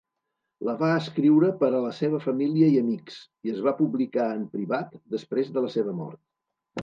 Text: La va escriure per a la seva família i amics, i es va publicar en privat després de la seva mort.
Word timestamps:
La 0.67 0.73
va 0.77 0.87
escriure 1.01 1.49
per 1.59 1.67
a 1.71 1.81
la 1.83 1.91
seva 1.97 2.21
família 2.23 2.69
i 2.75 2.79
amics, 2.85 3.19
i 3.49 3.53
es 3.55 3.61
va 3.67 3.75
publicar 3.81 4.25
en 4.37 4.41
privat 4.57 4.99
després 5.17 5.55
de 5.59 5.63
la 5.67 5.73
seva 5.77 5.97
mort. 6.01 6.21